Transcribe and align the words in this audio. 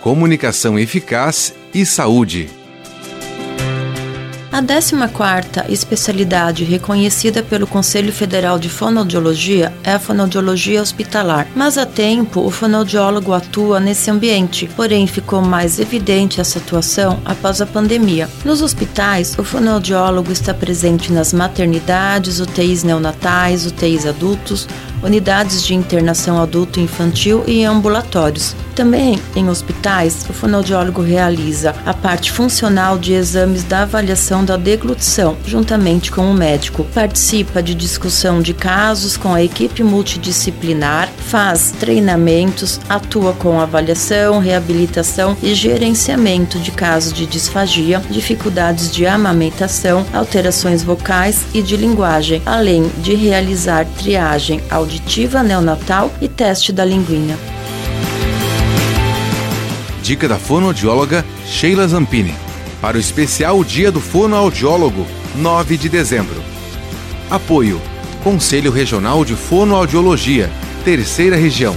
comunicação 0.00 0.78
eficaz 0.78 1.54
e 1.74 1.84
saúde. 1.84 2.48
A 4.52 4.60
14ª 4.60 5.70
especialidade 5.70 6.64
reconhecida 6.64 7.40
pelo 7.40 7.68
Conselho 7.68 8.12
Federal 8.12 8.58
de 8.58 8.68
Fonoaudiologia 8.68 9.72
é 9.84 9.92
a 9.92 9.98
fonoaudiologia 9.98 10.82
hospitalar, 10.82 11.46
mas 11.54 11.78
há 11.78 11.86
tempo 11.86 12.40
o 12.40 12.50
fonoaudiólogo 12.50 13.32
atua 13.32 13.78
nesse 13.78 14.10
ambiente, 14.10 14.68
porém 14.74 15.06
ficou 15.06 15.40
mais 15.40 15.78
evidente 15.78 16.40
essa 16.40 16.58
atuação 16.58 17.20
após 17.24 17.60
a 17.60 17.66
pandemia. 17.66 18.28
Nos 18.44 18.60
hospitais, 18.60 19.38
o 19.38 19.44
fonoaudiólogo 19.44 20.32
está 20.32 20.52
presente 20.52 21.12
nas 21.12 21.32
maternidades, 21.32 22.40
UTIs 22.40 22.82
neonatais, 22.82 23.64
UTIs 23.66 24.04
adultos, 24.04 24.66
unidades 25.02 25.62
de 25.62 25.74
internação 25.74 26.40
adulto 26.40 26.78
e 26.78 26.82
infantil 26.82 27.42
e 27.46 27.64
ambulatórios. 27.64 28.54
Também 28.74 29.20
em 29.36 29.48
hospitais, 29.48 30.24
o 30.28 30.32
fonoaudiólogo 30.32 31.02
realiza 31.02 31.74
a 31.84 31.92
parte 31.92 32.32
funcional 32.32 32.98
de 32.98 33.12
exames 33.12 33.62
da 33.64 33.82
avaliação 33.82 34.44
da 34.44 34.56
deglutição, 34.56 35.36
juntamente 35.44 36.10
com 36.10 36.30
o 36.30 36.34
médico. 36.34 36.84
Participa 36.94 37.62
de 37.62 37.74
discussão 37.74 38.40
de 38.40 38.54
casos 38.54 39.16
com 39.16 39.34
a 39.34 39.42
equipe 39.42 39.82
multidisciplinar, 39.82 41.08
faz 41.08 41.74
treinamentos, 41.78 42.80
atua 42.88 43.32
com 43.34 43.60
avaliação, 43.60 44.38
reabilitação 44.38 45.36
e 45.42 45.52
gerenciamento 45.52 46.58
de 46.58 46.70
casos 46.70 47.12
de 47.12 47.26
disfagia, 47.26 48.00
dificuldades 48.10 48.90
de 48.90 49.06
amamentação, 49.06 50.06
alterações 50.12 50.82
vocais 50.82 51.44
e 51.52 51.60
de 51.60 51.76
linguagem, 51.76 52.40
além 52.46 52.88
de 53.02 53.14
realizar 53.14 53.84
triagem 53.98 54.60
auditiva 54.90 55.40
neonatal 55.40 56.12
e 56.20 56.26
teste 56.26 56.72
da 56.72 56.84
linguinha. 56.84 57.38
Dica 60.02 60.26
da 60.26 60.36
fonoaudióloga 60.36 61.24
Sheila 61.46 61.86
Zampini. 61.86 62.34
Para 62.80 62.96
o 62.96 63.00
especial 63.00 63.62
Dia 63.62 63.92
do 63.92 64.00
Fonoaudiólogo, 64.00 65.06
9 65.36 65.76
de 65.76 65.88
dezembro. 65.88 66.42
Apoio: 67.30 67.80
Conselho 68.24 68.72
Regional 68.72 69.24
de 69.24 69.36
Fonoaudiologia, 69.36 70.50
Terceira 70.84 71.36
Região. 71.36 71.76